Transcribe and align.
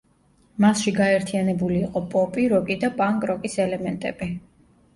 მასში 0.63 0.93
გაერთიანებული 0.99 1.77
იყო 1.89 2.03
პოპი, 2.15 2.47
როკი 2.55 2.81
და 2.87 2.91
პანკ-როკის 2.99 3.61
ელემენტები. 3.69 4.35